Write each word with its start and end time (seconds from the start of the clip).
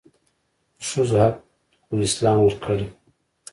دښځو 0.79 1.17
حق 1.23 1.35
خواسلام 1.87 2.37
ورکړي 2.41 2.85